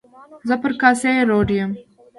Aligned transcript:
زه 0.47 0.55
پر 0.61 0.71
کاسي 0.81 1.11
روډ 1.29 1.47
یم. 1.57 1.71